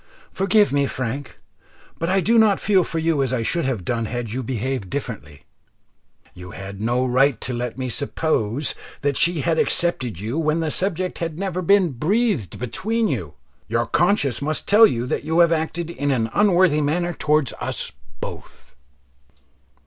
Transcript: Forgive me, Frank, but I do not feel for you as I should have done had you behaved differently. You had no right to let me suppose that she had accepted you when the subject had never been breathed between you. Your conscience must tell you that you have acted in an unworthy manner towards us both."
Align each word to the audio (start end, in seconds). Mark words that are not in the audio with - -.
Forgive 0.31 0.73
me, 0.73 0.87
Frank, 0.87 1.37
but 1.99 2.09
I 2.09 2.21
do 2.21 2.39
not 2.39 2.59
feel 2.59 2.83
for 2.83 2.97
you 2.97 3.21
as 3.21 3.31
I 3.31 3.43
should 3.43 3.65
have 3.65 3.85
done 3.85 4.05
had 4.05 4.31
you 4.31 4.41
behaved 4.41 4.89
differently. 4.89 5.45
You 6.33 6.49
had 6.57 6.81
no 6.81 7.05
right 7.05 7.39
to 7.41 7.53
let 7.53 7.77
me 7.77 7.87
suppose 7.87 8.73
that 9.01 9.15
she 9.15 9.41
had 9.41 9.59
accepted 9.59 10.19
you 10.19 10.39
when 10.39 10.59
the 10.59 10.71
subject 10.71 11.19
had 11.19 11.37
never 11.37 11.61
been 11.61 11.91
breathed 11.91 12.57
between 12.57 13.09
you. 13.09 13.35
Your 13.67 13.85
conscience 13.85 14.41
must 14.41 14.67
tell 14.67 14.87
you 14.87 15.05
that 15.05 15.23
you 15.23 15.37
have 15.37 15.51
acted 15.51 15.91
in 15.91 16.09
an 16.09 16.31
unworthy 16.33 16.81
manner 16.81 17.13
towards 17.13 17.53
us 17.61 17.91
both." 18.21 18.73